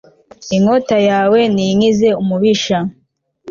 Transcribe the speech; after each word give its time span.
inkota 0.55 0.97
yawe 1.09 1.39
ninkize 1.53 2.09
umubisha 2.21 2.77